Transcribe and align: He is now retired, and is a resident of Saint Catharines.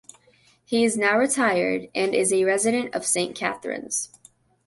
He 0.65 0.83
is 0.83 0.97
now 0.97 1.15
retired, 1.15 1.87
and 1.93 2.15
is 2.15 2.33
a 2.33 2.43
resident 2.43 2.95
of 2.95 3.05
Saint 3.05 3.35
Catharines. 3.35 4.09